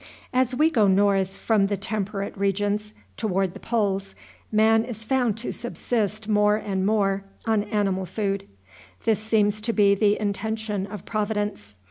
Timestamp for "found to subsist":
5.03-6.27